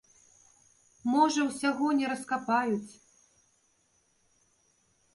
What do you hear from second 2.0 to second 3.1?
раскапаюць.